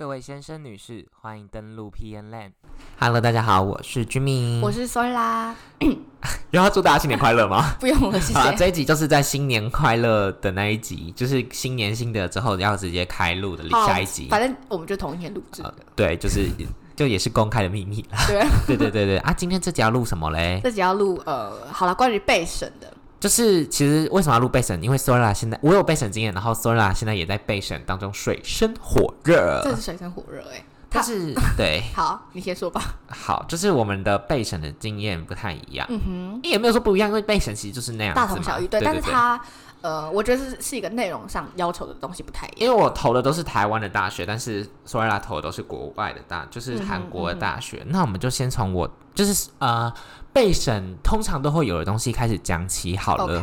[0.00, 2.52] 各位先生、女士，欢迎登录 PN Land。
[2.98, 5.54] Hello，大家好，我是 Jimmy，我是 Sorry 啦，
[6.52, 7.72] 又要祝大家新年快乐吗？
[7.78, 8.56] 不用了，谢谢。
[8.56, 14.26] 这一集就是在新年快乐的那一集，就是新年新的之后要直接开录的下一集。
[14.30, 16.48] 反正我们就同一天录制呃的，对，就是
[16.96, 18.24] 就也是公开的秘密啦。
[18.26, 18.48] 对啊。
[18.66, 19.34] 对对对对啊！
[19.34, 20.62] 今天这集要录什么嘞？
[20.64, 22.90] 这集要录呃，好了，关于备审的，
[23.20, 24.82] 就是其实为什么要录备审？
[24.82, 29.60] 因为 Sora 现在我有备审经验，然后 Sora 现在也在备审当中，水深火热。
[29.62, 30.64] 这是水深火热哎。
[30.92, 32.82] 他是对，好，你先说吧。
[33.06, 39.40] 好，就是我们的备审的经验不太一样，嗯哼，也没有说不一样，因为备审其实就是那样大同小异，对，但是它
[39.82, 42.56] 呃，我觉得是是一个内容上要求的东西不太一样。
[42.60, 47.82] 因为我投的都是台湾的大学，但是 Sora 投的都是国外的大，就是韩国的大学。
[47.86, 49.92] 那我们就先从我就是呃
[50.32, 53.42] 备审通常都会有的东西开始讲起好了。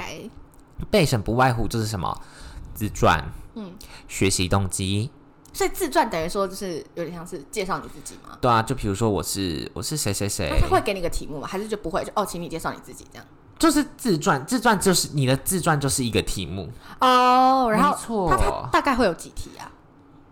[0.91, 2.21] 备审不外乎就是什么
[2.75, 3.19] 自传、
[3.55, 3.73] 嗯，
[4.07, 5.09] 学习动机，
[5.51, 8.37] 所以自传等于说就是有点像是介绍你自己吗？
[8.39, 11.47] 对啊，就比如说我是我是谁谁谁那，他会给你个题目吗？
[11.47, 12.03] 还是就不会？
[12.05, 13.25] 就哦，请你介绍你自己这样。
[13.59, 16.69] 就是自传，自传就是你的自传就是一个题目，
[16.99, 19.71] 哦，然后没错大概会有几题啊？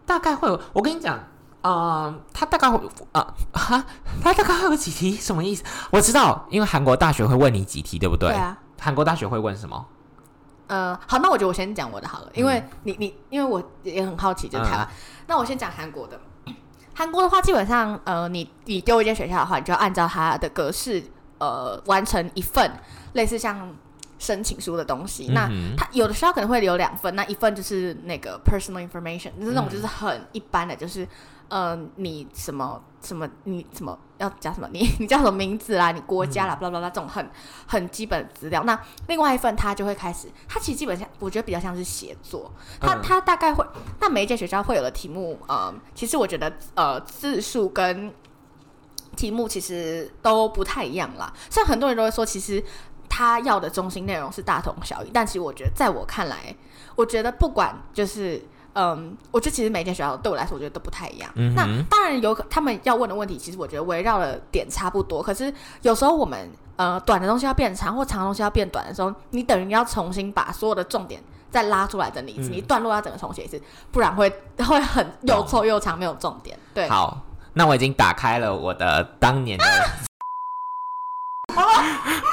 [0.06, 1.20] 大概会有，我跟你讲，
[1.62, 2.80] 呃，他大概会
[3.12, 3.84] 啊哈，
[4.22, 5.64] 他大概会有几题，什么意思？
[5.90, 8.30] 我知道，因为韩国大学会问你几题，对不对？
[8.30, 8.58] 对啊。
[8.80, 9.86] 韩国大学会问什么？
[10.68, 14.88] 呃，好，那我觉得我先讲我的好了，因为嗯你你因为我也很好奇，就是台湾。
[15.26, 16.20] 那我先讲韩国的。
[16.98, 21.04] 韩国的话，基本上，呃，你你丢一间学校的话，你就要按照它的格式，
[21.38, 22.72] 呃，完成一份
[23.14, 23.76] 类似像
[24.18, 25.28] 申请书的东西。
[25.34, 31.08] 那嗯哼它有的学校可能会留两份，那一份就是那个 personal information，就是那种就是很一般的，就是
[31.50, 37.30] 呃，你什么什么，你什么要讲什么，你 你叫什么名字啦，你国家啦，巴拉巴拉这种很
[37.68, 38.64] 很基本的资料。
[38.64, 43.64] 那另外一份他就会开始，他其实基本上我觉得比较像是写作，它嗯它大概会，
[44.00, 48.12] 那每一届学校会有的题目，呃，其实我觉得呃字数跟
[49.16, 51.32] 题目其实都不太一样啦。
[51.50, 52.64] 像很多人都会说，其实
[53.08, 56.56] 他要的中心内容是大同小异，但其实我觉得，在我看来，
[56.96, 58.42] 我觉得不管就是。
[58.78, 61.32] 嗯，我觉得其实每间学校对我来说，我觉得都不太一样。
[61.36, 65.24] 嗯那当然有可他们要问的问题，其实我觉得围绕的点差不多。
[65.24, 73.62] 可是有时候我们呃短的东西要变长，或长的东西要变短的时候，你等于要重新把所有的重点再拉出来整理一次，嗯你段落要整个重写一次，
[73.94, 76.60] 不然会会很又臭又长，没有重点。
[76.74, 77.24] 对，好，
[77.58, 79.66] 那我已经打开了我的当年的，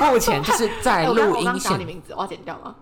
[0.10, 2.74] 目前就是在录音现，名字，我要剪掉吗？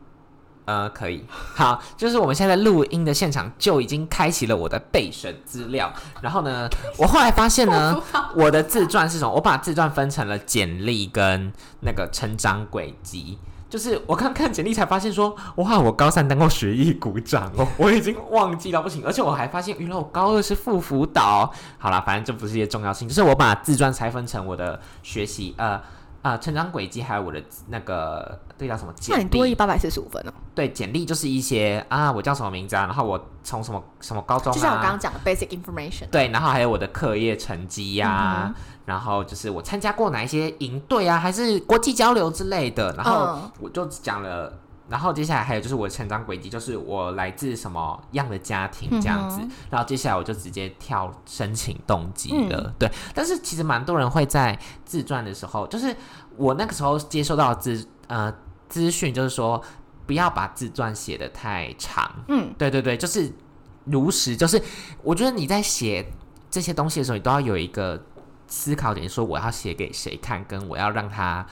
[0.64, 1.22] 呃，可以，
[1.54, 5.92] 好，就是我们现在录音的现场就已经开启了我的备审资料，
[6.22, 8.00] 然后呢， 我后来发现呢，
[8.34, 9.34] 我的自传是什么？
[9.34, 13.38] 我把自传分成了简历跟那个成长轨迹。
[13.70, 21.50] 就是我刚看简历才发现说，哇，我高三当过学艺股掌哦， 我已经忘记了不行，而且我还发现原来我高二是副辅导。
[21.78, 25.80] 好啦，反正这不是一些重要性，就是我把自传拆分成我的学习呃
[26.22, 36.08] 呃成长轨迹，还有我的那个这叫什么简历那你多历一八百四十五分哦，对，简历就是一些啊，我叫什么名字啊，然后我从什么什么高中啊，就像我刚刚讲的 basic information。
[36.10, 38.54] 对，然后还有我的课业成绩呀、嗯
[38.86, 44.52] 然后就是我参加过哪一些营队啊，还是国际交流之类的，然后嗯我就讲了。
[44.90, 49.38] 然后接下来还有就是我的成长轨迹，就是我来自什么样的家庭这样子。
[49.40, 52.90] 嗯然后接下来我就直接跳申请动机了，嗯对。
[53.14, 55.94] 但是其实蛮多人会在自传的时候，就是
[56.36, 58.34] 我那个时候接收到的资呃
[58.68, 59.62] 资讯，就是说
[60.06, 63.32] 不要把自传写的太长，嗯，对对对，就是
[63.84, 64.60] 如实，就是
[65.04, 66.12] 我觉得你在写
[66.50, 68.02] 这些东西的时候，你都要有一个
[68.48, 71.46] 思考点，说我要写给谁看，跟我要让他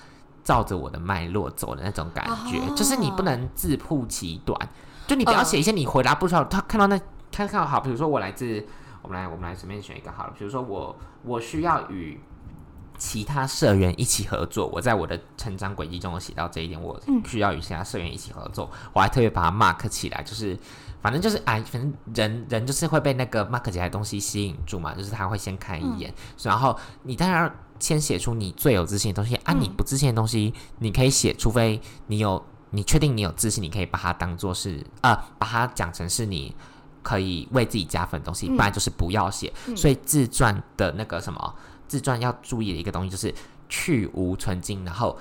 [0.48, 4.58] 照着我的脉络走的那种感觉，哦就是你不能自曝其短，
[5.06, 6.98] 就你不要嗯写一些你回答不出来，他看到那
[7.30, 8.66] 看看好，比如说我来自，
[9.02, 12.18] 我们来我们来随便选一个好了，比如说我我需要与。
[13.00, 20.58] 其他社员一起合作，我在我的成长轨迹中有写到这一点，我需要与其他社员一起合作，我还特别把它 mark 起来，就是
[21.00, 26.12] 反正就是哎，反正人人就是会被那个 mark 起来的东西吸引住嘛，就是他会先看一眼，
[26.42, 36.54] 然后你当然要先写出你最有自信的东西啊，嗯你不自信的东西你可以写，除非你有你确定你有自信，你可以把它当做是呃，把它讲成是你。
[37.00, 39.50] 可以为自己加分的东西，嗯不然就是不要写。
[39.66, 41.54] 嗯所以自传的那个什么，
[41.86, 43.32] 自传要注意的一个东西就是
[43.66, 45.16] 去无存精，然后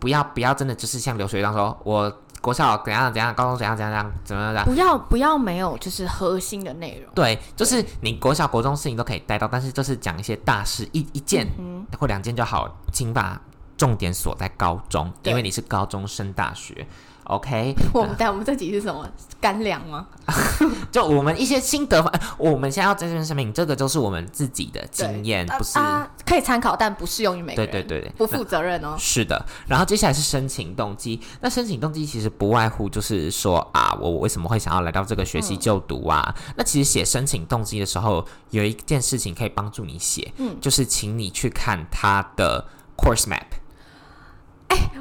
[0.00, 2.10] 不要不要真的就是像流水一样说，我
[2.44, 4.64] 国小怎样怎样，高中怎样怎样怎样怎样。
[4.66, 7.10] 不要不要没有就是核心的内容。
[7.14, 13.40] 对，就是你国小、国中事情都可以带到，但是就是讲一些大事，一一件嗯或两件就好，请把
[13.78, 16.86] 重点锁在高中，因为你是高中升大学。
[17.24, 19.08] OK， 我们但我们这集是什么
[19.40, 20.06] 干粮吗？
[20.92, 25.78] 就我们一些心得，呃我们现在要在这边声明，这个就是我们自己的经验，不是。
[25.78, 27.70] 啊啊可以参考，但不适用于每个人。
[27.70, 28.96] 对对对对，不负责任哦。
[28.98, 31.20] 是的，然后接下来是申请动机。
[31.40, 36.34] 那申请动机其实不外乎就是说啊，我为什么会想要来到这个学系就读啊？
[36.56, 42.66] 那其实写申请动机的时候，有一件事情可以帮助你写，嗯就是请你去看它的
[42.96, 43.42] course map。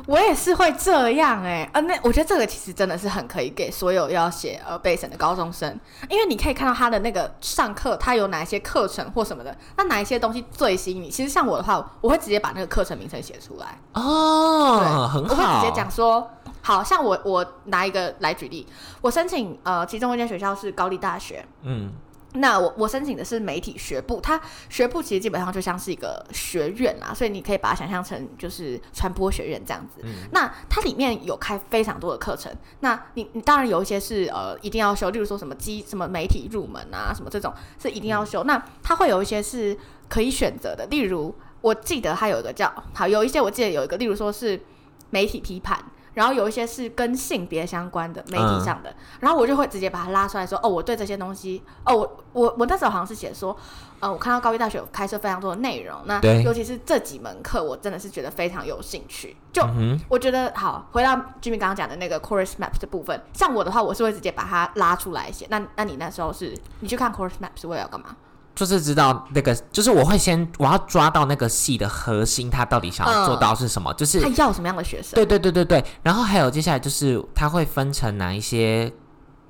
[0.06, 5.80] 我也是会这样哎、呃，那我觉得这个其实真的是很可以给所有要写呃备审的高中生，
[6.10, 11.10] 因为你可以看到他的那个上课，他有哪一些课程或什么的，那哪一些东西最吸引你？
[11.10, 15.34] 其实像我的话，我会直接把那个课程名称写出来，哦，很好。
[15.34, 16.30] 我会，直接讲说，
[16.62, 18.68] 好像我我拿一个来举例，
[19.00, 21.94] 我申请呃其中一间学校是高丽大学，嗯，
[22.34, 30.02] 那我我申请的是媒体学部，它学部其实基本上就像是一个学院啦，所以你可以把它想象成就是传播学院这样子。
[30.04, 38.44] 嗯那它里面有开非常多的课程，那你你当然有一些是呃一定要修，例如说什么机什么媒体入门啊什么这种是一定要修。
[38.44, 39.78] 那它会有一些是
[40.10, 44.60] 可以选择的，例如我记得它有一个叫好有一些我记得有一个，例如说是
[45.12, 45.78] 媒体批判。
[46.14, 53.56] 然后有一些是跟性别相关的媒体上的，然后我就会直接把它拉出来说，哦，我对这些东西，哦，我我我那时候好像是写说，
[54.00, 59.36] 呃，我看到高一大学有开设非常多的内容，那对尤其是这几门课，我真的是觉得非常有兴趣。
[59.52, 65.48] 就、嗯，我觉得好，回到 Jimmy 刚刚讲的那个 course map 的部分，像我的话，我是会直接把它拉出来写。
[65.50, 68.16] 那那你那时候是你去看 course map 是为了要干嘛？
[68.56, 75.16] 就是知道那个，就是我会先我要抓到那个戏的核心，他到底想要做到是什么，就是他要什么样的学生？
[75.16, 78.92] 对对对对对，然后还有接下来就是他会分成哪一些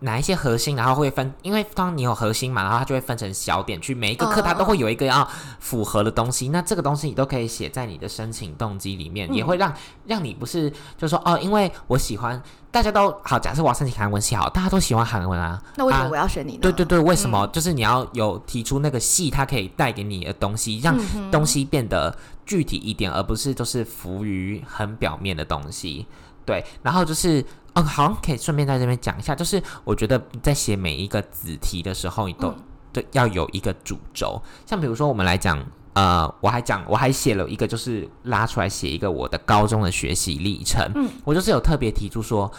[0.03, 5.27] 哪一些核心，然后会分，因为当你有核心嘛，然后它就会分成小点，去每一个课它都会有一个要
[5.59, 9.33] 符合的东西，那这个东西你都可以写在你的申请动机里面，嗯。
[9.33, 9.73] 也会让
[10.05, 16.59] 让你不是就说哦，因为我喜欢大家都好，假设我要申请韩文系好，大家都喜欢韩文啊，那为什么啊我要选你呢？
[16.61, 17.47] 对对对，为什么？
[17.47, 20.97] 就是你要有提出那个系，它可以带给你的东西，让
[21.31, 26.05] 东西变得具体一点，而不是都是浮于很表面的东西。
[26.45, 27.43] 对，然后就是，
[27.73, 32.55] 嗯，好像可以顺便在这边讲一下，就是我觉得在写每一个子题的时候，你都、嗯
[32.93, 34.39] 对要有一个主轴。
[34.65, 40.91] 像比如说我们来讲，呃，我还讲我还写了一个，就是拉出来写一个我的高中的学习历程。
[40.93, 42.51] 嗯，我就是有特别提出说。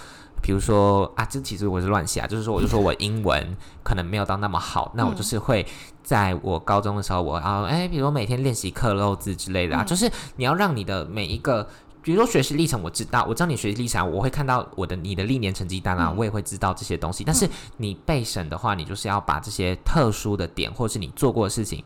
[0.45, 5.67] 比如说啊，这其实我是乱写啊，就是说，我就说我英文可能没有到那么好，那我就是会
[6.03, 11.67] 在我高中的时候，我啊哎，比如说每天练习刻漏字之类的啊，嗯就是你要让你的每一个，
[12.03, 17.25] 比如说学习历程，我知道，我知道你学习历程啊，我会看到我的你的历年成绩单啊，嗯我也会知道这些东西。
[17.25, 17.49] 但是
[17.79, 21.83] 你备审的话，你就是要把这些特殊的点，或是你做过的事情。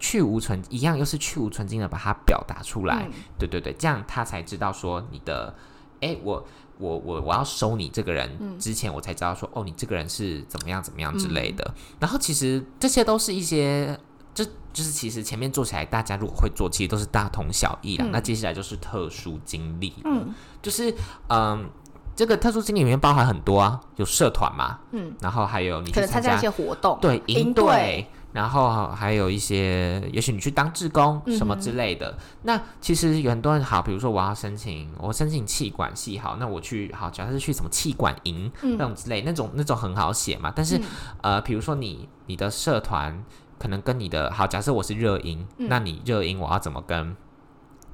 [0.00, 5.54] 去无存一样，又是去无存精的把它表达出来，嗯对对对，这样他才知道说你的，
[6.02, 6.44] 哎，我
[6.78, 8.58] 我我我要收你这个人嗯。
[8.58, 11.74] 之前，我才知道说，哦，你这个人是怎么样怎么样之类的。
[11.98, 13.98] 然后其实这些都是一些，
[14.34, 18.04] 这就是其实前面做起来，大家如果会做，其实都是大同小异啦。
[18.06, 18.10] 嗯。
[18.12, 20.34] 那接下来就是特殊经历，嗯。
[20.62, 20.94] 就是
[21.28, 21.68] 嗯，
[22.16, 32.18] 这个特殊经历里面包含很多啊，有社团嘛，嗯，然后还有你可能参加一些活动，对营队，然后还有一些，也许你去当志工什么之类的。
[32.42, 40.52] 那其实有很多人好，比如说我要申请，我申请气管系好，那我去好，假设是去什么气管营、嗯那种之类，那种那种很好写嘛。
[40.54, 40.80] 但是、
[41.22, 43.24] 呃，比如说你你的社团
[43.56, 47.16] 可能跟你的好，假设我是热音，嗯那你热音我要怎么跟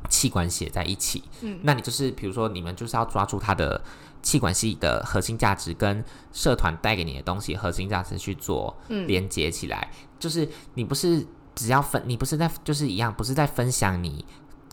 [0.09, 1.23] 气管写在一起？
[1.43, 3.79] 嗯那你就是比如说你们就是要抓住它的
[4.23, 14.25] 气管系的核心价值跟社团带给你的东西核心价值去做嗯连接起来，就是你不是只要分，你不是在就是一样，不是在分享你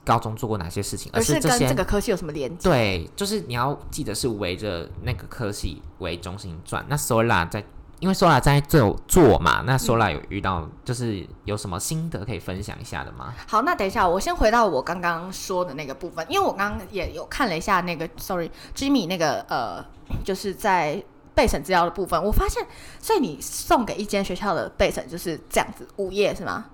[0.05, 2.69] 高中做过哪些事情，而是这些这个科系有什么连接？
[2.69, 6.85] 对，就是你要记得是围着那个科系为中心转。
[6.87, 7.65] 那 Sola 在，
[7.99, 13.33] 因为 Sola 在做做嘛，那 Sola 有遇到就是有什么心得可以分享一下的吗？
[13.47, 19.83] 好，那等一下，我先回到我刚刚说的那个部分，因为我刚刚也有看了一下那个，sorry，Jimmy 那个呃，
[20.23, 22.65] 就是在备审资料的部分，我发现，
[22.99, 26.65] 所以你送给一间学校的备审就是这样子，五页是吗？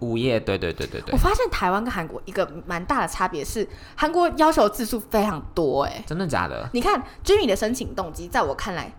[0.00, 6.68] 午夜，对对对对对我，发现台湾跟韩国一个蛮大的差别是，韩国要求字数非常多、哎，真的假的？
[6.72, 8.92] 你看 Jimmy 的申请动机，在我看来，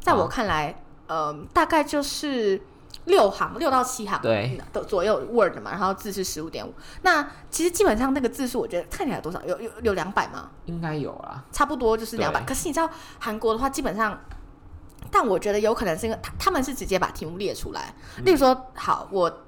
[0.00, 2.60] 在我哦看来，呃，大概就是
[3.04, 6.72] 六行，六到七行对的左右 Word 嘛，然后字是十五点五。
[7.02, 9.42] 那其实基本上那个字数，我觉得看起来有多少？
[9.44, 10.50] 有有有两百吗？
[10.66, 11.44] 应该有啦。
[11.52, 12.42] 差不多就是两百。
[12.44, 14.18] 可是你知道韩国的话，基本上，
[15.10, 17.94] 但我觉得有可能是因为他他们是直接把题目列出来，
[18.24, 19.40] 例如说，好，我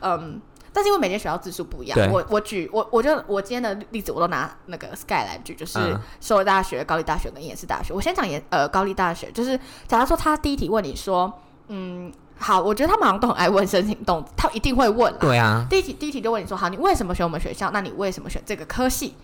[0.00, 0.40] 嗯。
[0.74, 7.94] 但是因为每间学校字数不一样，我我举我我就我今天的例子我都拿那个 Sky 来举，就是嗯首尔大学、高丽大学跟延世大学。
[7.94, 11.32] 我先讲延呃高丽大学，就是假如说他第一题问你说，
[11.68, 15.18] 嗯，好，我觉得他们好像都很爱问申请动，他一定会问啦。
[15.20, 17.70] 对啊，第一题第一题就问你说，好，你为什么选我们学校？
[17.70, 19.14] 那你为什么选这个科系？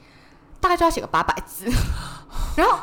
[0.61, 1.65] 大概就要写个八百字，
[2.55, 2.79] 然后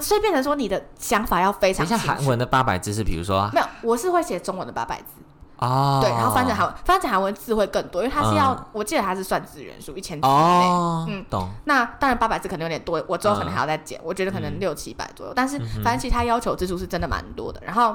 [0.00, 2.06] 所以变成说你的想法要非常清楚。
[2.08, 5.22] 韩文的八百字是比如说没有，我是会写中文的八百字。
[5.60, 10.36] 哦，对，然后翻成韩文，翻成韩文字会更多，因为它是要，嗯我记得它是算字元数一千字以内。
[10.36, 15.32] 哦，嗯懂，那当然八百字可能有点多，我之后可能嗯还要再减，我觉得可能嗯六七百左右。
[15.36, 17.60] 但是反正其实它要求字数是真的蛮多的。
[17.64, 17.94] 然后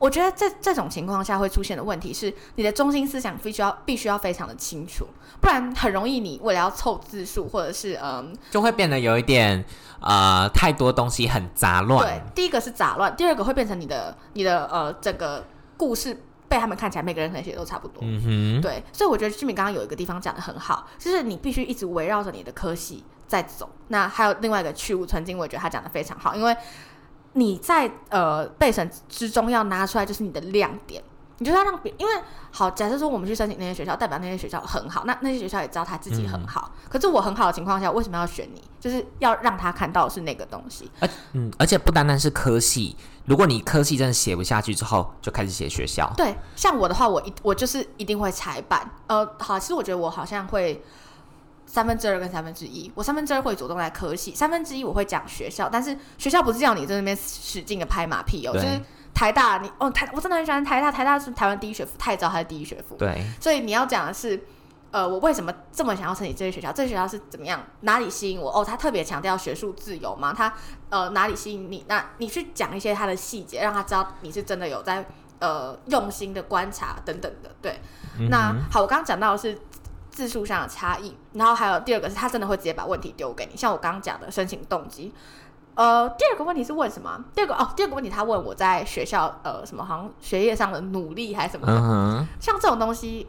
[0.00, 5.06] 我觉得这这种情况下会出现的问题是，你的中心思想必须要必须要非常的清楚，
[5.40, 9.64] 不然很容易你为了要凑字数或者是嗯，就会变得有一点
[10.00, 15.44] 呃太多东西很杂乱对，，第一个是杂乱，第二个会变成你的你的呃整个
[15.76, 16.20] 故事
[16.52, 18.02] 被他们看起来每个人可能写的都差不多。
[18.02, 23.70] 嗯哼，对，所以我觉得志敏刚刚有一个地方讲的很好，就是你必须一直围绕着你的科系在走。
[23.88, 26.54] 那还有另外一个去无存经，我也觉得他讲的非常好，因为
[27.32, 31.02] 你在呃备审之中要拿出来就是你的亮点，
[31.42, 32.12] 你就要让别因为
[32.52, 36.70] 好，假设说我们去申请那些学校，代表那些学校很好，那那些学校也知道他自己很好。
[36.88, 38.62] 可是我很好的情况下，为什么要选你？
[38.78, 40.88] 就是要让他看到是那个东西。
[41.00, 48.88] 而嗯，而且不单单是科系，如果你科系真的写不下去之后，就开始写学校，对，像我的话，我一我就是一定会裁版。
[49.08, 50.80] 呃，好，其实我觉得我好像会
[51.66, 58.80] 三分之二跟三分之一，我三分之二会主动来科系，三分之一我会讲学校，但是学校不是叫你在那边使劲的拍马屁哦，就是
[59.14, 64.44] 台大你哦台，我真的很喜欢台大，台大是台湾第一学府，太早还是第一学府，对，所以你要讲的是。
[64.92, 66.70] 呃，我为什么这么想要申请这些学校？
[66.70, 67.58] 这些学校是怎么样？
[67.80, 68.52] 哪里吸引我？
[68.52, 70.34] 哦，他特别强调学术自由吗？
[70.36, 70.52] 他
[70.90, 71.82] 呃哪里吸引你？
[71.88, 75.02] 那你去讲一些他的细节，让他知道你是真的有在
[75.38, 77.50] 呃用心的观察等等的。
[77.62, 77.80] 对，
[78.18, 79.58] 嗯那好，我刚刚讲到的是
[80.10, 85.10] 字数上的差异，然后还有第二个是他真的会直接把问题丢给你，像我刚刚讲的申请动机。
[85.74, 87.24] 呃，第二个问题是问什么？
[87.34, 93.28] 第二个哦，第二个问题他问我在学校呃什么好像学业上的努力还是什么的，嗯，像这种东西，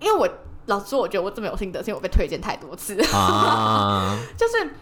[0.00, 0.28] 因为我
[0.66, 4.74] 老实说，我觉得我这么有心得，是因为我被推荐太多次，啊， 就是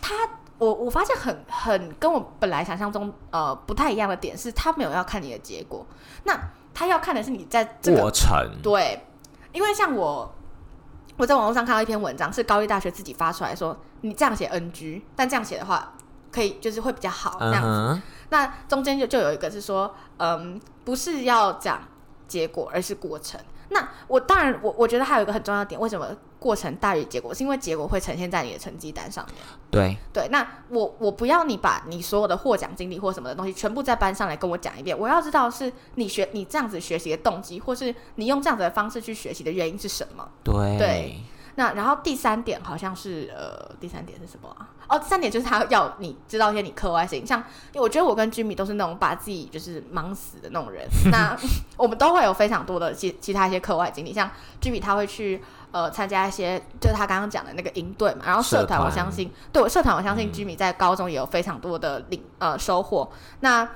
[0.00, 0.14] 他。
[0.56, 5.84] 我我发现很很跟我本来想象中呃不太一样的点是，他没有要看你的结果，
[6.22, 6.40] 那
[6.72, 9.04] 他要看的是你在这个过程，对，
[9.52, 10.32] 因为像我，
[11.16, 15.92] 我在网络上看到一篇文章，是高丽大学自己发出来说，你这样写 NG，但这样写的话，
[16.34, 17.68] 可以就是会比较好这嗯样子。
[17.68, 21.80] 哼，那中间就就有一个是说，嗯，不是要讲
[22.26, 23.40] 结果，而是过程。
[23.70, 27.32] 那我当然，我我觉得还有一个很重要的点，为什么过程大于结果？
[27.32, 29.34] 是因为结果会呈现在你的成绩单上面。
[29.70, 40.28] 对，对，那我我不要你把你所有的获奖经历或什么的东西全部在班上来跟我讲一遍，我要知道是你学你这样子学习的动机，或是你用这样子的方式去学习的原因是什么。
[40.44, 41.20] 对，对
[41.56, 44.68] 那然后第三点好像是呃，第三点是什么啊？
[44.88, 47.38] 哦，第三点就是他要你知道一些你课外事情，像
[47.72, 51.36] 因为我觉得我跟 Jimmy 都是那种把自己就是忙死的那种人， 那
[51.76, 54.30] 我们都会有非常多的其其他一些课外经历，像
[54.60, 63.68] Jimmy 他会去呃参加一些就是他刚刚讲的那个营队嘛，然后社团我相信对我社团我相信嗯 Jimmy 在高中也有非常多的领呃收获，那。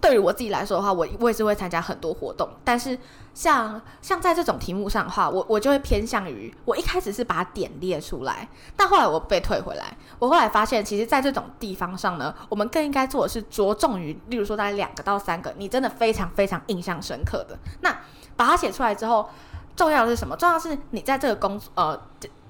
[0.00, 2.98] 对于我自己来说的话，我我也是会参加很多活动，但是
[3.34, 9.96] 像像在这种题目上的话，我我就会偏向于我一开始是把点列出来，但后来我被退回来。
[10.18, 17.90] 我后来发现，其实，在这种地方上呢，我们更应该做的是着重于，例如说在两个到三个，你真的非常非常印象深刻的，那
[18.34, 19.28] 把它写出来之后，
[19.76, 20.36] 重要的是什么？
[20.36, 22.00] 重要是你在这个工呃。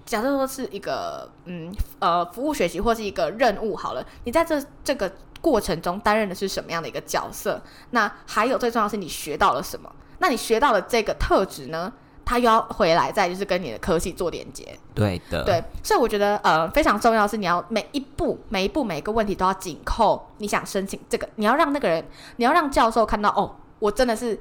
[0.04, 5.11] 假设说是一个嗯呃服务学习或是一个任务好了，你在这这个
[5.42, 7.61] 过程中担任的是什么样的一个角色？
[7.90, 9.92] 那还有最重要的是你学到了什么？
[10.20, 11.92] 那你学到了这个特质呢，
[12.25, 14.66] 他又要回来再就是跟你的科技做连接。
[14.94, 22.02] 对的，对，所以我觉得呃非常重要的是你要每一步每一步每一个问题都要紧扣你想申请这个，你要让那个人，
[22.37, 24.40] 你要让教授看到哦，我真的是。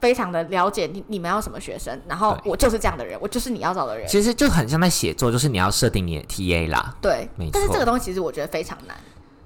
[0.00, 4.06] 非常的了解你你们要什么学生，然后我就是这样的人，我就是你要找的人。
[4.06, 8.94] 其实就很像在写作，就是你要设定你的 TA 啦，对没，但是这个东西其实我觉得非常难。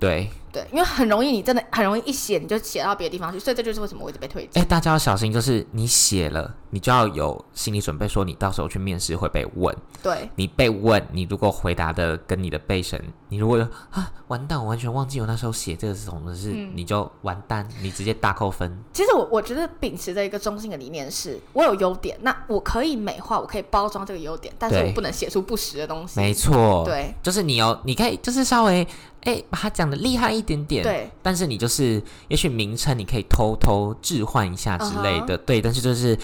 [0.00, 4.62] 对，对，因为很容易，你真的很容易一写你就写到别的地方去，所以这就是为什么我一直被推荐。
[4.62, 13.58] 哎，大家要小心，就是你写了，你就要有心理准备，说你到时候去面试会被问，对，你被问，你如果回答的跟你的背神，你如果
[13.90, 18.78] 啊完蛋，我完全忘记我那时候写这个是什么事，嗯你就完蛋，你直接大扣分。
[18.92, 26.20] 其实我我觉得秉持着一个中性的理念是，我有优点，那我可以美化，我可以包装这个优点，但是我不能写出不实的东西。
[26.20, 28.86] 没错，，对就是你有，你可以就是稍微
[29.22, 36.18] 哎把它讲的厉害一点点，对但是你就是也许名称你可以偷偷置换一下之类的，对，但是就是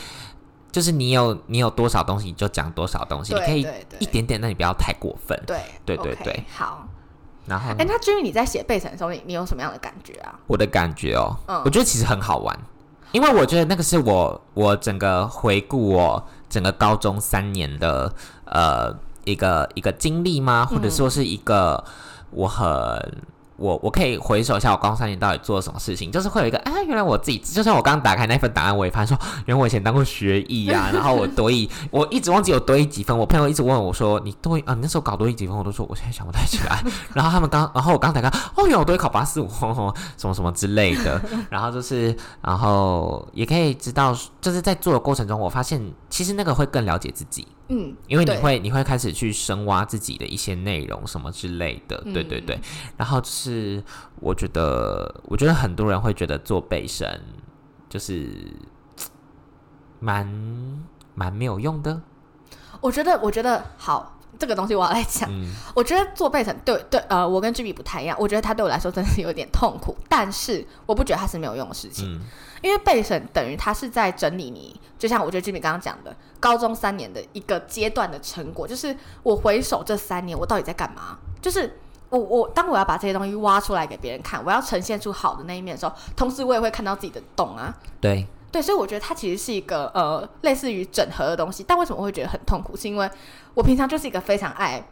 [0.72, 3.66] 就是你有你有多少东西你就讲多少东西，你可以
[3.98, 5.40] 一点点，但你不要太过分。
[5.46, 6.88] 对对对好。
[7.46, 10.34] 然后哎、那至于你在写背审的时候，你你有什么样的感觉啊？
[10.46, 12.58] 我的感觉哦，嗯我觉得其实很好玩，
[13.12, 18.10] 因为我觉得那个是我我整个回顾我整个高中三年的
[18.46, 20.64] 呃一个一个经历吗？
[20.64, 21.84] 或者说是一个
[22.30, 22.66] 我很。
[23.56, 36.82] 我我可以回首一下我高中三年到底做了什么事情，就是会有一个啊，原来我自己就像我刚打开那份档案，我也发现说，原来我以前当过学艺啊、然后我多艺，我一直忘记有多艺几分，我朋友一直问我说你多艺啊，你那时候搞多艺几分，我都说我现在想不太起来，
[37.14, 39.48] 然后他们刚，然后我刚打开，哦，原来我多艺考八四五，
[40.16, 45.80] 什么什么之类的， 然后就是，然后也可以知道，就是在做的过程中，我发现
[46.10, 52.58] 其实那个会更了解自己，嗯，因为你会你会开始去深挖自己的一些内容什么之类的，对对对。
[52.96, 53.82] 然后就是
[54.20, 57.20] 我觉得，我觉得很多人会觉得做背身
[57.88, 58.28] 就是
[60.00, 60.26] 蛮
[61.14, 62.02] 蛮没有用的，
[62.80, 65.28] 我觉得，我觉得好，这个东西我要来讲。
[65.30, 68.16] 嗯我觉得做备审对对，呃，我跟 G B 不太一样。
[68.20, 72.20] 我觉得它对我来说真的是有点痛苦，但是我不觉得它是没有用的事情，嗯
[72.62, 81.78] 因为备审等于它是在整理你，就像我觉得 G B 刚刚讲的，高中三年的一个阶段的成果，就是我回首这三年我到底在干嘛，就是。
[82.10, 88.24] 我我当我要把这些东西挖出来给别人看，我要呈现出好的那一面的时候，同时我也会看到自己的洞啊，对，
[88.54, 92.76] 对，所以我觉得它其实是一个呃类似于整合的东西，但为什么会觉得很痛苦？
[92.76, 93.10] 是因为
[93.54, 94.86] 我平常就是一个非常爱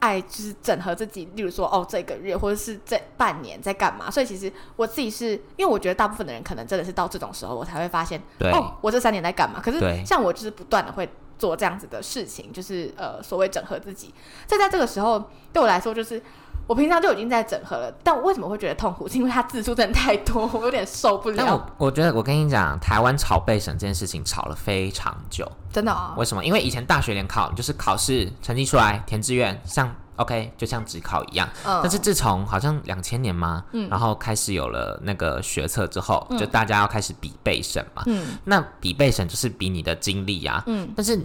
[0.00, 11.08] 爱就是整合自己，例如说哦这个月或者是这半年在干嘛，所以其实我自己是因为我觉得大部分的人可能真的是到这种时候我才会发现对哦我这三年在干嘛，可是像我就是不断的会。
[11.38, 14.06] 做这样子的事情，就是呃所谓整合自己。
[14.48, 16.18] 所以在这个时候，对我来说，就是
[16.66, 19.08] 我平常就已经在整合了，但我为什么会觉得痛苦？
[19.08, 21.36] 是因为它字数真的太多，我有点受不了。
[21.38, 25.50] 但我我觉得我跟你讲，台湾炒背审这件事情炒了非常久。
[25.72, 26.44] 真的啊、为什么？
[26.44, 31.46] 因为以前大学联考就是考试成绩出来填志愿，像 OK 就像职考一样。
[31.66, 38.02] 嗯但是自从好像两千年嘛，然后开始有了那个学测之后，就大家要开始比背审嘛。
[38.06, 41.20] 嗯那比背审就是比你的经历啊，嗯但是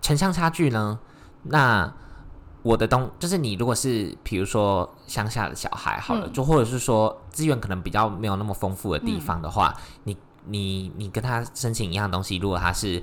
[0.00, 0.98] 城乡差距呢？
[1.42, 1.92] 那
[2.62, 6.32] 我的东就是你如果是比如说乡下的小孩好了，嗯。
[6.32, 13.02] 就或者是说资源可能比较没有那么丰富的地方的话，你你你跟他申请一样东西，如果他是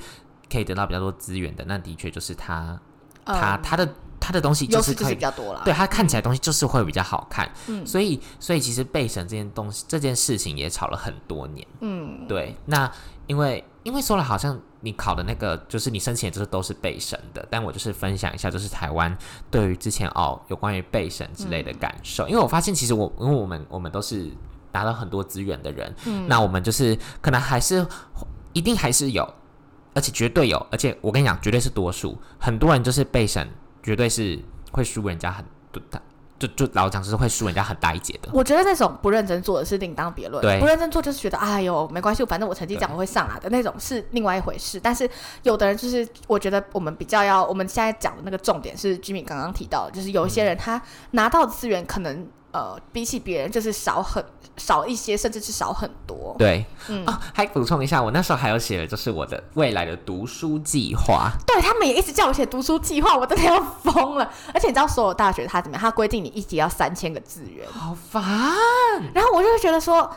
[0.51, 2.79] 可以得到比较多资源的，那的确就是他
[3.25, 3.61] 他嗯。
[3.61, 5.61] 他的他的东西就是可以比较多了。
[5.65, 7.85] 对他看起来东西就是会比较好看，嗯。
[7.85, 12.91] 所以所以其实备审这件东西这件事情也吵了很多年，嗯，对，那
[13.27, 19.15] 因为因为说了好像你考的那个就是你申请的就是都是备审的，但我就是分享一下就是台湾
[19.51, 24.31] 对于之前哦有关于备审之类的感受，因为我发现其实我因为我们我们都是
[24.71, 25.93] 拿到很多资源的人，
[26.27, 27.85] 那我们就是可能还是
[28.53, 29.27] 一定还是有，
[29.93, 33.47] 而且绝对有，而且我跟你讲绝对是多数，很多人就是备审
[33.83, 34.39] 绝对是
[34.71, 36.01] 会输人家很多的。
[36.39, 38.29] 就就老讲，就是会输人家很大一截的。
[38.33, 40.41] 我觉得那种不认真做的是另当别论。
[40.41, 44.79] 对不认真做就是觉得哎呦没关系，反正我成绩讲我会上来的那种是另外一回事。
[44.79, 45.07] 但是
[45.43, 54.23] 有的人就是，我觉得我们比较要，我们现在讲的那个重点是 Jimmy 刚刚提到的，就是有一些人他拿到的资源可能呃比起别人就是少很
[54.57, 56.35] 少一些，甚至是少很多。
[56.37, 61.31] 对，嗯啊，还补充一下，我那时候还有写的就是我的未来的读书计划。
[61.47, 64.29] 对他们也一直叫我写读书计划，我真的要疯了。
[64.53, 65.81] 而且你知道，所有大学它怎么样？
[65.81, 68.23] 它规定你一集要三千个字元，好烦，
[69.13, 70.09] 然后我就会觉得说，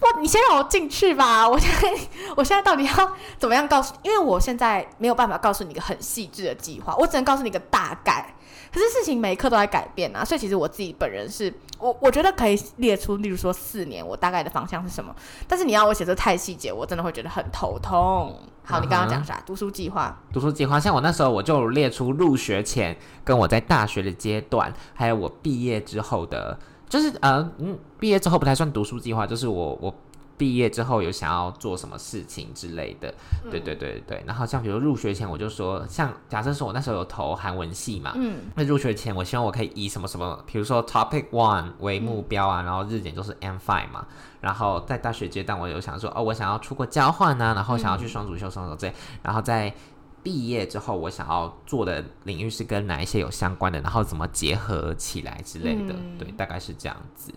[0.00, 1.46] 哇，你先让我进去吧！
[1.48, 1.94] 我现在，
[2.36, 3.94] 我现在到底要怎么样告诉？
[4.02, 8.34] 因为我现在没有办法告诉你一个很细致的计划，我只能告诉你一个大概。
[8.72, 15.14] 可是事情每一刻都在改变啊，所以其实我自己本人是我我觉得可以列出，例如说四年我大概的方向是什么。
[15.46, 18.36] 但是你要我写这太细节，我真的会觉得很头痛。
[18.64, 19.40] 好，你刚刚讲啥？
[19.46, 20.20] 读书计划？
[20.32, 29.94] 读书计划，像我那时候我就列出入学前，跟我在大学的阶段，还有我毕业之后的，就是呃嗯，毕业之后不太算读书计划，就是我我
[30.36, 33.14] 毕业之后有想要做什么事情之类的。
[33.50, 44.06] 对对对对，然后像比如入学前，我就说，像假设说我那时候有投韩文系嘛，嗯，那入学前，我希望我可以以什么什么，比如说 topic one 为目标啊，然后日检就是 M five 嘛，
[44.42, 49.74] 然后在大学阶段，我有想说，哦，我想要出国交换啊，然后想要去双主修、双主这，然后在
[50.22, 56.18] 毕业之后，我想要做的领域是跟哪一些有相关的，然后怎么结合起来之类的，嗯。
[56.18, 57.32] 对，大概是这样子。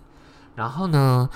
[0.58, 1.30] 然后呢，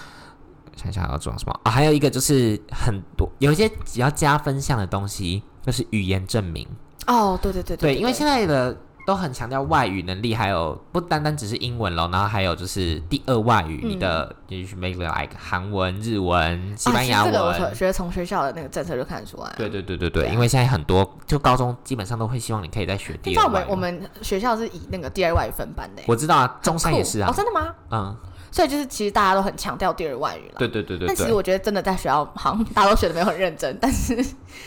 [0.76, 1.70] 想一下要装什么啊？
[1.70, 6.68] 还有一个就是很多有一些只要加分项的东西，就是语言证明。
[7.06, 17.76] 哦，对对对对，因为现在的都很强调外语能力，还有不单单只是英文咯，然后还有就是第二外语，嗯你的就是 make like 韩文、日文、西班牙啊、其实这个我文。
[17.76, 19.54] 觉得从学校的那个政策就看得出来。
[19.56, 23.66] 对对对对对，对啊因为现在很多就高中基本上都会希望你可以再学第二外语。
[23.66, 27.76] 们我们学校是以那个第二外语分班的欸，我知道啊，中山也是啊哦，，真的吗？
[27.92, 28.16] 嗯，
[28.52, 30.56] 所以就是其实大家都很强调第二外语了。
[30.60, 31.32] 对对对对但其实。
[31.34, 34.24] 我觉得真的在学校好像大家都学的没有很认真，但是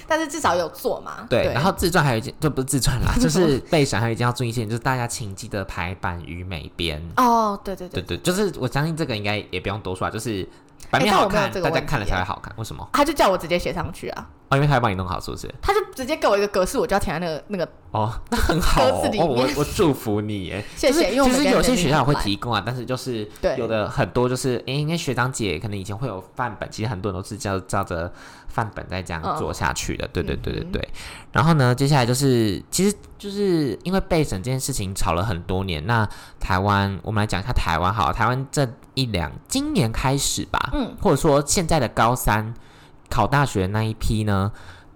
[0.09, 1.27] 但是至少有做嘛。
[1.29, 7.01] 对，然后自传还有一件，就不是自传啦，就是备审还有一件要注意一件，就是大家请记得排版与美编。
[7.16, 10.49] 哦，对对对，对对，就是我相信这个应该也不用多说啊，就是
[10.90, 12.53] 版面好看，大家看了才会好看。
[12.57, 12.88] 为什么？
[12.92, 15.53] 他就叫我直接写上去啊，哦，因为他要帮你弄好，是不是？
[15.62, 20.64] 他就直接给我一个格式，我就要填在那个那个哦， 那很好我我祝福你耶。
[20.77, 28.12] 谢谢，因为其实有些学校会提供啊，但是就是对有的很多就是，诶，因为学长姐可能以前会有范本，其实很多人都是照照着
[28.49, 30.09] 范本在这样嗯做下去的。
[30.09, 30.88] 对对对对嗯对。
[31.33, 35.85] 然后呢，接下来就是，其实就是因为备审这件事情吵了很多年。
[35.87, 36.09] 那
[36.40, 42.55] 台湾，我们来讲一下台湾好了，台湾这一两今年开始吧，嗯，或者说现在的高三
[43.11, 44.51] 考大学那一批呢，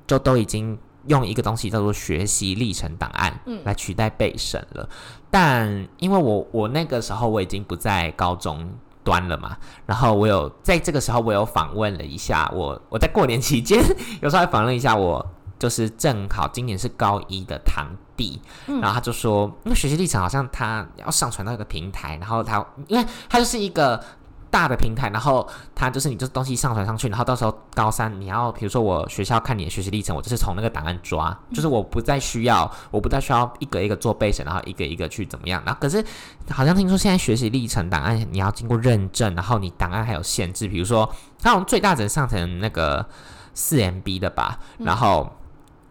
[0.07, 4.88] 就都已经用一个东西叫做学习历程档案，嗯来取代备审了。
[5.31, 8.71] 但因为我我那个时候我已经不在高中
[9.05, 13.83] 端了嘛，然后我有在这个时候我有访问了一下我我在过年期间
[14.21, 15.25] 有稍微访问一下我。
[15.59, 24.01] 就是正好今年是高一的堂弟，嗯然后他就说，因为学习历程好像他要上传到一个平台，然后他因为他就是一个
[24.50, 35.62] 大的平台，然后它就是你这东西上传上去，然后到时候高三你要，比如说我学校看你的学习历程，我就是从那个档案抓，就是我不再需要，我不再需要一个一个做备审，然后一个一个去怎么样。
[35.64, 36.04] 然后可是
[36.50, 41.08] 好像听说现在学习历程档案你要经过认证，然后你档案还有限制，比如说
[41.40, 43.06] 它好像最大只能上成那个
[43.54, 45.30] 四 MB 的吧，然后。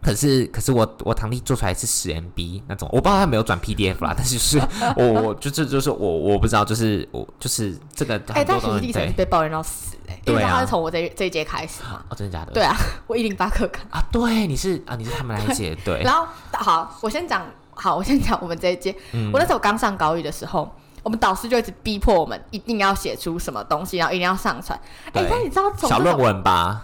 [0.02, 4.58] 可是，可是我我堂弟做出来是十 MB 那种，我不知道他有没有转 PDF 啦， 但是就是
[4.96, 12.02] 我我就这就是我我不知道，就是我就是这个哎，很多东西但学习历程是被抱怨到死哎，因为他是从我这这一届开始嘛。
[12.08, 12.52] 哦，真的假的？
[12.52, 13.82] 对啊，我一零八课纲。
[13.90, 18.94] 啊，对，你是啊，你是他们那一届，对，然后好，我先讲，好，我先讲我们这一届。
[19.12, 20.70] 嗯我那时候刚上高一的时候，
[21.02, 24.78] 我们导师就一直逼迫我们一定要写出什么东西，然后一定要上传。
[25.06, 26.82] 哎对，但你知道从小论文吧，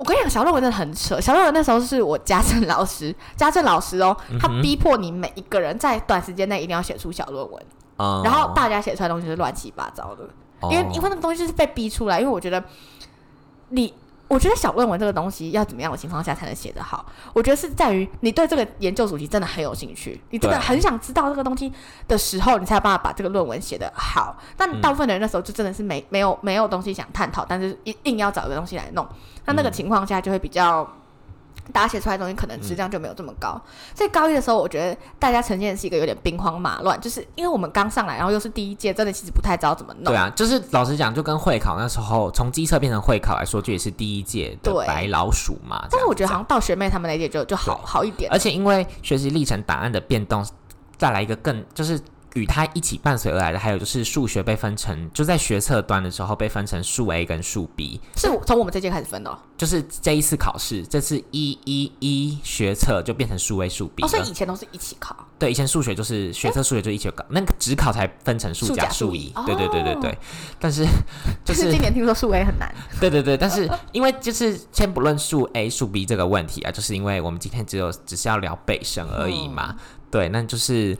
[0.00, 1.20] 我跟你讲，小论文真的很扯。
[1.20, 7.62] 小论文那时候是我家政老师， 家政老师哦，他逼迫你每一个人在短时间内一定要写出小论文，
[7.98, 10.24] 嗯，然后大家写出来的东西是乱七八糟的。
[10.62, 12.64] 因为哦因为那个东西是被逼出来，因为我觉得
[13.68, 13.92] 你。
[14.30, 17.04] 我觉得小论文这个东西要怎么样的情况下才能写得好？
[17.32, 21.72] 我觉得是在于你对这个研究主题真的很有兴趣，你真的很想知道这个东西
[22.06, 24.36] 的时候，你才有办法把这个论文写得好。
[24.56, 29.04] 但大部分的人那时候就真的是没没有没有东西想探讨，但是一硬要找一个东西来弄，
[29.46, 30.88] 那那个嗯情况下就会比较。
[31.72, 33.60] 大家写出来的东西可能质量就没有这么高，
[33.94, 40.12] 所以高一的时候，我觉得大家呈现的是一个有点兵荒马乱，就是因为我们刚上来，然后又是第一届，真的其实不太知道怎么弄。
[40.12, 45.86] 对啊，就是老实讲，就跟会考那时候从机测变成会考来说，就也是第一届的白老鼠嘛。
[45.88, 48.38] 但是我觉得好像到学妹他们那一届就就好好一点而。
[48.38, 50.44] 且因为学习历程档案的变动，
[50.96, 52.00] 再来一个更就是
[52.34, 65.16] 与它一起伴随而来的，还有就是数学被分成，就在学测端的时候被分成数 A 跟数 B，是我从我们这届开始分的哦，就是这一次考试，这次一一一学测就变成数 A 数 B 哦所以以前都是一起考。
[65.38, 69.32] 对，以前数学就是学测数学就一起考，那个只考才分成数数甲甲数乙。
[69.46, 70.10] 对对对对对。
[70.10, 70.16] 哦。
[70.60, 70.84] 但是
[71.44, 79.74] 就就是是 今年听说数 A 很难，对对对，但是因为就是先不论数 A 数 B 这个问题啊，就是因为我们今天只有只是要聊备审而已嘛。
[80.10, 80.98] 对，那就是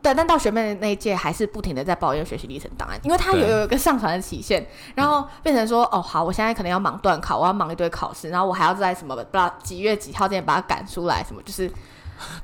[0.00, 11.68] 对，但到学妹那一届还是不停的在抱怨学习历程档案，因为它有有一个上传的期限，然后变成说哦好，我现在可能要忙段考，我要忙一堆考试，然后我还要在什么不知道几月几号之前把它赶出来，什么就是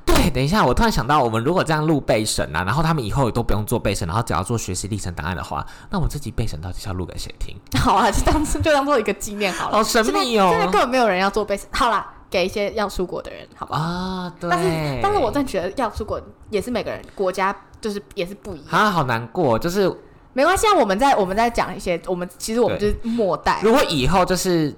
[0.05, 0.29] 对。
[0.31, 7.55] 等一下，我突然想到，我们如果这样录备审啊，然后他们以后都不用做备审，然后只要做学习历程档案的话，那我们这集备审到底是要录给谁听？
[7.79, 9.77] 好啊，就当就当做一个纪念好了。
[9.77, 13.79] 好神秘哦现在现在根本没有人要做备审，好啦，给一些要出国的人，好不好？
[13.79, 14.49] 啊，对。
[14.49, 19.93] 但是，但是我真的觉得要出国也是每个人国家就是也是不一样，啊，好难过，就是
[20.33, 20.73] 没关系啊。
[20.73, 24.75] 我们在我们在讲一些，我们其实我们就是末代，如果以后就是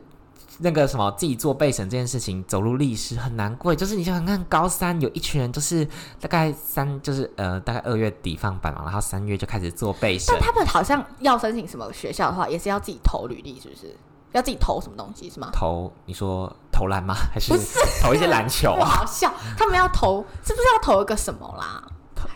[0.59, 5.85] 那个什么自己做备审这件事情走入历史很难过，就是你想想看，高三有一群人就是
[6.19, 13.95] 大概三就是呃大概二月底放榜嘛，然后三月就开始做备审但，他们好像要申请什么学校的话，也是要自己投履历，是不是？
[14.37, 15.49] 要自己投什么东西是吗？
[15.51, 17.15] 投你说投篮吗？
[17.33, 18.85] 还是不是投一些篮球不啊？
[18.85, 21.83] 好笑，他们要投，是不是要投一个什么啦？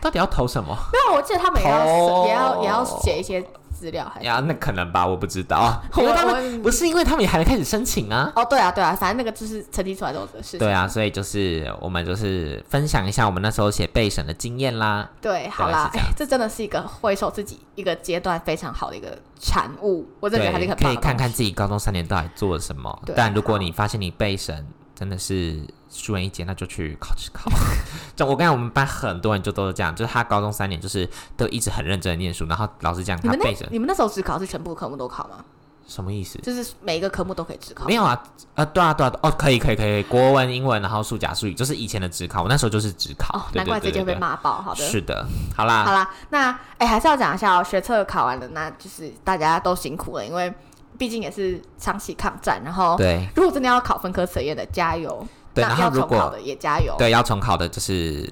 [0.02, 0.76] 到底要投什么？
[0.92, 3.44] 没有，我记得他们也要也要也要写一些
[3.82, 4.28] 资料还是？
[4.28, 5.82] 呀，那可能吧，我不知道。
[5.96, 8.32] 我 因为他我们不是因为他们也还没开始申请啊。
[8.36, 10.60] 哦，对啊，对啊，反正那个就是成绩出来之后的事情。
[10.60, 15.10] 对啊，所以就是我们就是分享一下我们那时候写备审的经验啦。
[15.20, 23.02] 对，好啦，哎，这真的是一个回首自己一个阶段非常好的一个产物，我真的觉得还是很可以看看自己高中三年到底做了什么。
[23.06, 25.60] 对但如果你发现你备审真的是
[25.92, 27.52] 输人一截，那就去考试考。
[28.16, 35.44] 就我跟你讲，我们班很多人就都是这样，就是他高中三年就是都一直很认真的念书，然后老师讲你们那他背着你们那时候只考是全部科目都考吗？
[35.88, 36.40] 什么意思？
[36.40, 37.86] 就是每一个科目都可以只考？
[37.86, 38.24] 没有啊，
[38.56, 44.62] 呃，对啊，对啊，哦，可以，可以，可以，国文、英文，然后数甲、数语，就是以前的职考，我那时候就是职考，哦，对难怪对对对这就被骂爆。
[44.62, 50.54] 好的，是的，好啦，好啦，那哎、还是要讲一下哦，学测考完了，那就是大家都辛苦了，因为
[50.98, 52.62] 毕竟也是长期抗战。
[52.64, 55.28] 然后，对如果真的要考分科测验的，加油！
[55.54, 58.32] 对，然后如果要重考的也加油，对要重考的，就是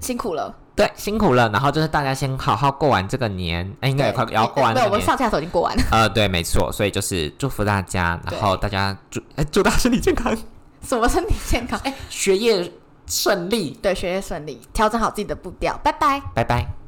[0.00, 0.54] 辛苦了。
[0.76, 10.34] 对辛苦了，然后就是大家先好好过完这个年，哎，应该也快要过完对，我们上下头已经过完了，呃，对，没错，所以就是祝福大家，然后大家祝哎祝大家身体健康，
[10.82, 12.72] 什么身体健康，哎、学业
[13.06, 16.22] 顺利，对，学业顺利，调整好自己的步调，拜拜。
[16.34, 16.79] 拜拜。